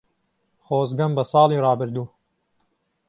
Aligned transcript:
خۆزگهم 0.65 1.11
به 1.17 1.23
ساڵی 1.31 1.57
ڕابردوو 1.65 2.05